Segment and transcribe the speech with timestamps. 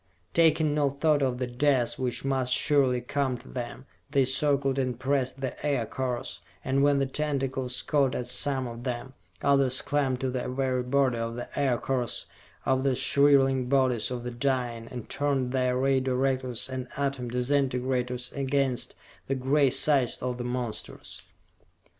[0.33, 4.99] Taking no thought of the death which must surely come to them, they circled and
[4.99, 10.31] pressed the Aircars; and when the tentacles caught at some of them, others climbed to
[10.31, 12.25] the very body of the Aircars,
[12.65, 18.31] over the shriveling bodies of the dying, and turned their Ray Directors and Atom Disintegrators
[18.31, 18.95] against
[19.27, 21.27] the gray sides of the monsters.